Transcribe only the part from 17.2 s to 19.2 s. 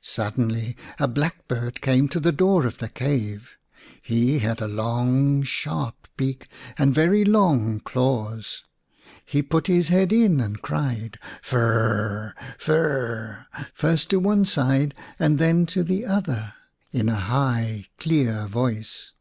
high clear voice.